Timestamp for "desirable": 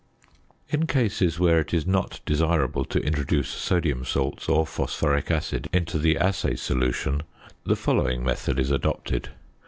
2.25-2.85